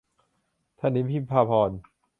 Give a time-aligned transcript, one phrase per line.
[0.79, 1.79] ถนิมพิมพาภรณ์